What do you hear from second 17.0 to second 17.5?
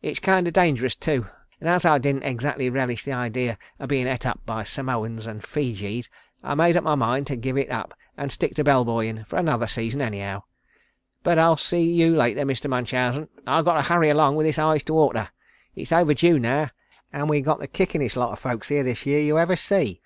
and we've